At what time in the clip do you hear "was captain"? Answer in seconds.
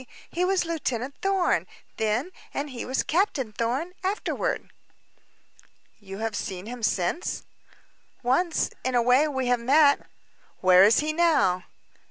2.85-3.51